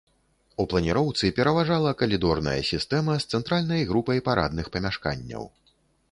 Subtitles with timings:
[0.61, 5.45] У планіроўцы пераважала калідорная сістэма з цэнтральнай групай парадных памяшканняў.